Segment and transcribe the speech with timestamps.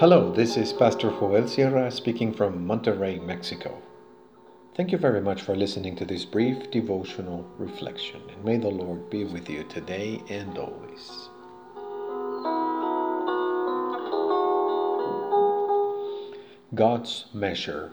[0.00, 3.82] Hello, this is Pastor Joel Sierra speaking from Monterrey, Mexico.
[4.76, 9.10] Thank you very much for listening to this brief devotional reflection, and may the Lord
[9.10, 11.30] be with you today and always.
[16.76, 17.90] God's measure.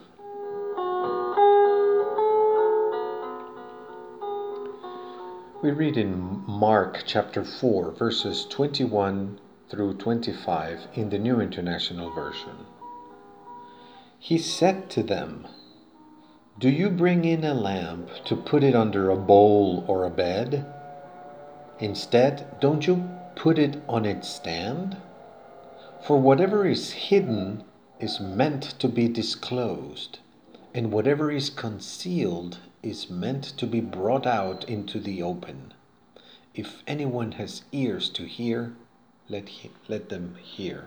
[5.60, 12.66] We read in Mark chapter 4, verses 21 through 25 in the New International Version.
[14.18, 15.46] He said to them,
[16.58, 20.64] Do you bring in a lamp to put it under a bowl or a bed?
[21.80, 24.96] Instead, don't you put it on its stand?
[26.06, 27.64] For whatever is hidden
[27.98, 30.20] is meant to be disclosed,
[30.74, 35.74] and whatever is concealed is meant to be brought out into the open.
[36.54, 38.76] If anyone has ears to hear,
[39.28, 40.86] let, he, let them hear.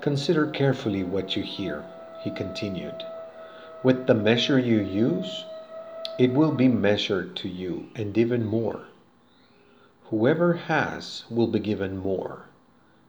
[0.00, 1.84] Consider carefully what you hear,
[2.22, 3.04] he continued.
[3.82, 5.44] With the measure you use,
[6.18, 8.86] it will be measured to you, and even more.
[10.04, 12.46] Whoever has will be given more,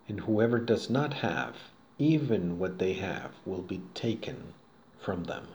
[0.08, 1.56] and whoever does not have,
[1.98, 4.54] even what they have, will be taken
[5.00, 5.48] from them.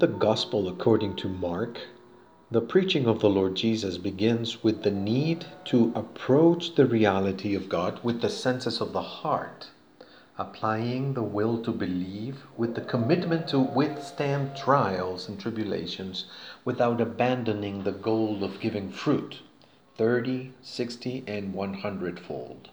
[0.00, 1.78] The Gospel according to Mark,
[2.50, 7.68] the preaching of the Lord Jesus begins with the need to approach the reality of
[7.68, 9.68] God with the senses of the heart,
[10.38, 16.24] applying the will to believe with the commitment to withstand trials and tribulations
[16.64, 19.40] without abandoning the goal of giving fruit
[19.98, 22.70] 30, 60, and 100 fold.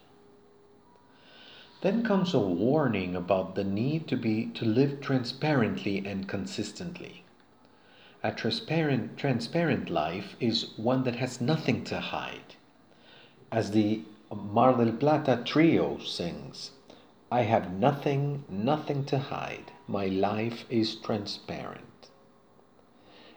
[1.80, 7.22] Then comes a warning about the need to be to live transparently and consistently.
[8.20, 12.56] A transparent transparent life is one that has nothing to hide.
[13.52, 14.02] As the
[14.34, 16.72] Mar del Plata trio sings,
[17.30, 19.70] I have nothing, nothing to hide.
[19.86, 22.08] My life is transparent.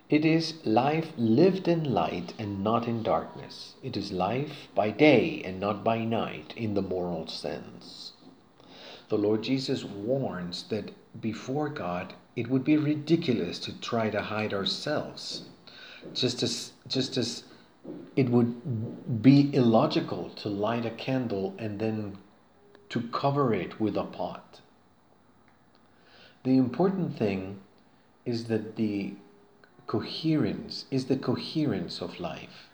[0.09, 3.75] It is life lived in light and not in darkness.
[3.83, 8.13] It is life by day and not by night in the moral sense
[9.11, 10.89] the Lord Jesus warns that
[11.19, 15.43] before God, it would be ridiculous to try to hide ourselves.
[16.13, 17.43] Just as, just as
[18.15, 22.19] it would be illogical to light a candle and then
[22.87, 24.61] to cover it with a pot.
[26.43, 27.59] The important thing
[28.25, 29.15] is that the
[29.87, 32.69] coherence is the coherence of life,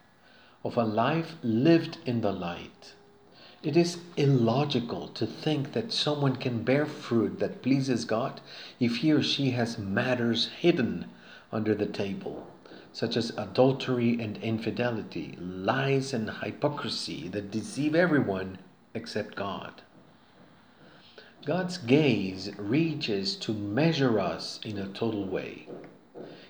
[0.63, 2.93] of a life lived in the light
[3.63, 8.39] it is illogical to think that someone can bear fruit that pleases God
[8.79, 11.05] if he or she has matters hidden
[11.51, 12.47] under the table,
[12.93, 18.59] such as adultery and infidelity, lies and hypocrisy that deceive everyone
[18.93, 19.81] except God.
[21.45, 25.67] God's gaze reaches to measure us in a total way.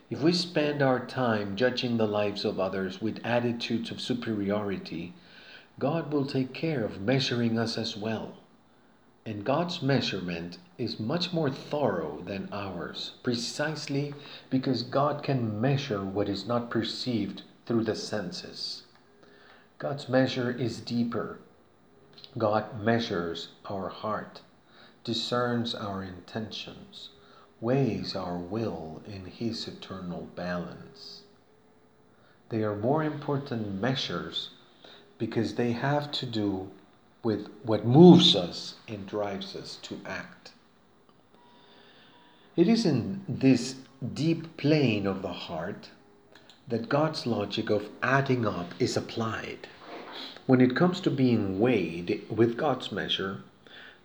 [0.09, 5.13] If we spend our time judging the lives of others with attitudes of superiority,
[5.79, 8.37] God will take care of measuring us as well.
[9.27, 14.15] And God's measurement is much more thorough than ours, precisely
[14.49, 18.83] because God can measure what is not perceived through the senses.
[19.77, 21.37] God's measure is deeper.
[22.37, 24.41] God measures our heart,
[25.03, 27.09] discerns our intentions,
[27.61, 31.21] weighs our will in His eternal balance.
[32.49, 34.51] They are more important measures
[35.17, 36.69] because they have to do
[37.23, 40.51] with what moves us and drives us to act.
[42.55, 43.75] It is in this
[44.13, 45.89] deep plane of the heart
[46.67, 49.67] that God's logic of adding up is applied.
[50.45, 53.41] When it comes to being weighed with God's measure,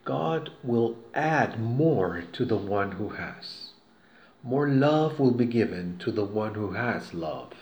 [0.04, 3.70] God will add more to the one who has.
[4.42, 7.52] More love will be given to the one who has love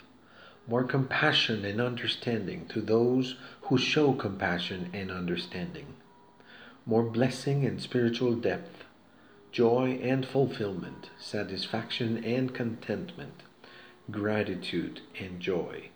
[0.70, 5.86] more compassion and understanding to those who show compassion and understanding,
[6.86, 8.84] more blessing and spiritual depth,
[9.50, 13.42] joy and fulfillment, satisfaction and contentment,
[14.12, 15.88] gratitude and joy.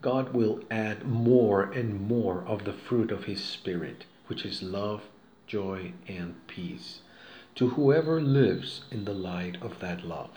[0.00, 5.02] God will add more and more of the fruit of His Spirit, which is love,
[5.48, 7.00] joy, and peace,
[7.56, 10.30] to whoever lives in the light of that love.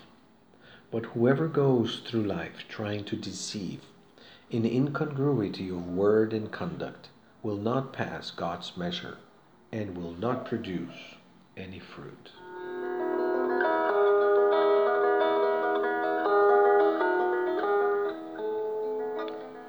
[0.91, 3.81] But whoever goes through life trying to deceive,
[4.49, 7.09] in incongruity of word and conduct,
[7.43, 9.17] will not pass God's measure
[9.71, 11.15] and will not produce
[11.55, 12.31] any fruit.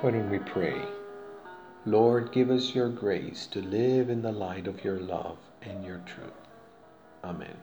[0.00, 0.82] Why don't we pray?
[1.84, 6.00] Lord, give us your grace to live in the light of your love and your
[6.06, 6.32] truth.
[7.22, 7.56] Amen.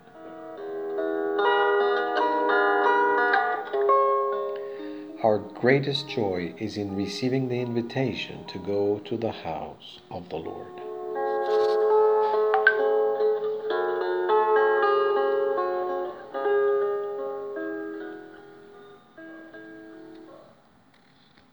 [5.37, 10.37] Our greatest joy is in receiving the invitation to go to the house of the
[10.37, 10.86] Lord.